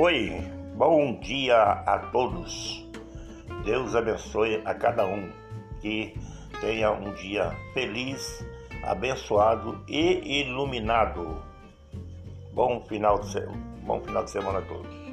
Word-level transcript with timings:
Oi, 0.00 0.30
bom 0.76 1.18
dia 1.18 1.60
a 1.60 1.98
todos. 2.12 2.88
Deus 3.64 3.96
abençoe 3.96 4.62
a 4.64 4.72
cada 4.72 5.04
um. 5.04 5.28
Que 5.80 6.14
tenha 6.60 6.92
um 6.92 7.12
dia 7.14 7.50
feliz, 7.74 8.46
abençoado 8.84 9.82
e 9.88 10.42
iluminado. 10.42 11.42
Bom 12.52 12.80
final 12.86 13.18
de, 13.18 13.32
se... 13.32 13.40
bom 13.82 14.00
final 14.00 14.22
de 14.22 14.30
semana 14.30 14.60
a 14.60 14.62
todos. 14.62 15.07